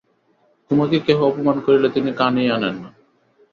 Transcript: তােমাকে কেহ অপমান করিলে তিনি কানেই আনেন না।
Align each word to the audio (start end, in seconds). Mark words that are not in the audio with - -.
তােমাকে 0.71 0.97
কেহ 1.07 1.19
অপমান 1.29 1.57
করিলে 1.65 1.89
তিনি 1.95 2.11
কানেই 2.13 2.49
আনেন 2.51 2.75
না। 2.75 2.89